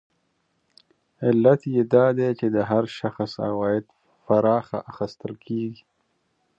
[1.25, 3.85] علت یې دا دی چې د هر شخص عواید
[4.25, 5.83] پراخه اخیستل کېږي